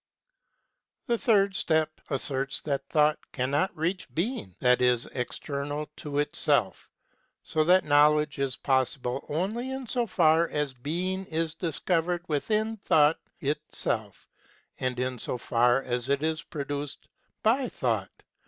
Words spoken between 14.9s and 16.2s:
in so far as